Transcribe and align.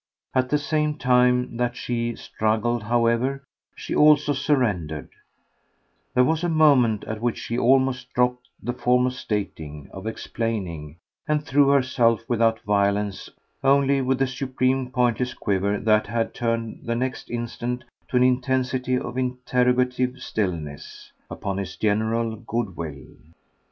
At 0.33 0.49
the 0.49 0.57
same 0.57 0.97
time 0.97 1.57
that 1.57 1.75
she 1.77 2.15
struggled, 2.15 2.81
however, 2.81 3.43
she 3.75 3.93
also 3.95 4.33
surrendered; 4.33 5.09
there 6.15 6.23
was 6.23 6.43
a 6.43 6.49
moment 6.49 7.03
at 7.03 7.21
which 7.21 7.37
she 7.37 7.55
almost 7.55 8.11
dropped 8.15 8.47
the 8.63 8.73
form 8.73 9.05
of 9.05 9.13
stating, 9.13 9.91
of 9.93 10.07
explaining, 10.07 10.97
and 11.27 11.45
threw 11.45 11.67
herself, 11.69 12.23
without 12.27 12.61
violence, 12.61 13.29
only 13.63 14.01
with 14.01 14.19
a 14.23 14.27
supreme 14.27 14.89
pointless 14.89 15.35
quaver 15.35 15.77
that 15.77 16.07
had 16.07 16.33
turned 16.33 16.79
the 16.83 16.95
next 16.95 17.29
instant 17.29 17.83
to 18.07 18.17
an 18.17 18.23
intensity 18.23 18.97
of 18.97 19.19
interrogative 19.19 20.17
stillness, 20.19 21.11
upon 21.29 21.57
his 21.59 21.75
general 21.75 22.37
good 22.37 22.75
will. 22.75 23.05